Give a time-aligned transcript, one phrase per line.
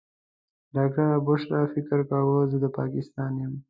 [0.75, 3.53] ډاکټره بشرا فکر کاوه زه د پاکستان یم.